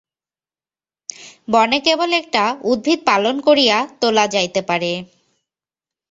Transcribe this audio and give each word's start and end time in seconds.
বনে 1.47 1.79
কেবল 1.79 2.09
একটা 2.13 2.43
উদ্ভিদ 2.63 2.99
পালন 3.05 3.35
করিয়া 3.39 3.77
তোলা 4.01 4.25
যাইতে 4.27 4.61
পারে। 4.61 4.91